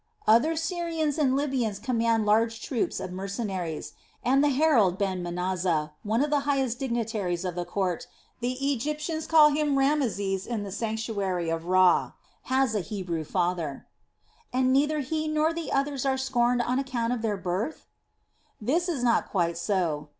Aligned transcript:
"Other 0.25 0.55
Syrians 0.55 1.19
and 1.19 1.35
Libyans 1.35 1.77
command 1.77 2.25
large 2.25 2.59
troops 2.63 2.99
of 2.99 3.11
mercenaries, 3.11 3.93
and 4.25 4.43
the 4.43 4.49
herald 4.49 4.97
Ben 4.97 5.21
Mazana, 5.21 5.91
one 6.01 6.23
of 6.23 6.31
the 6.31 6.39
highest 6.39 6.79
dignitaries 6.79 7.45
of 7.45 7.53
the 7.53 7.65
court 7.65 8.07
the 8.39 8.53
Egyptians 8.73 9.27
call 9.27 9.49
him 9.51 9.77
Rameses 9.77 10.47
in 10.47 10.63
the 10.63 10.71
sanctuary 10.71 11.51
of 11.51 11.65
Ra 11.67 12.13
has 12.45 12.73
a 12.73 12.79
Hebrew 12.79 13.23
father." 13.23 13.85
"And 14.51 14.73
neither 14.73 15.01
he 15.01 15.27
nor 15.27 15.53
the 15.53 15.71
others 15.71 16.03
are 16.03 16.17
scorned 16.17 16.63
on 16.63 16.79
account 16.79 17.13
of 17.13 17.21
their 17.21 17.37
birth?" 17.37 17.85
"This 18.59 18.89
is 18.89 19.03
not 19.03 19.29
quite 19.29 19.55
so. 19.55 20.09